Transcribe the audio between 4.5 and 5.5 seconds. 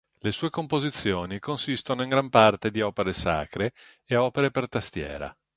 tastiera.